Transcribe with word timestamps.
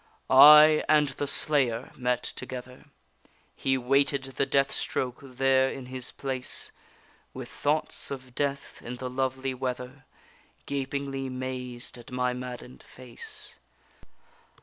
I 0.31 0.83
and 0.89 1.09
the 1.09 1.27
slayer 1.27 1.91
met 1.95 2.23
together, 2.23 2.85
He 3.55 3.77
waited 3.77 4.23
the 4.23 4.47
death 4.47 4.71
stroke 4.71 5.19
there 5.21 5.69
in 5.69 5.85
his 5.85 6.11
place, 6.11 6.71
With 7.35 7.49
thoughts 7.49 8.09
of 8.09 8.33
death, 8.33 8.81
in 8.81 8.95
the 8.95 9.11
lovely 9.11 9.53
weather, 9.53 10.05
Gapingly 10.65 11.29
mazed 11.29 11.99
at 11.99 12.09
my 12.11 12.33
madden'd 12.33 12.81
face. 12.81 13.59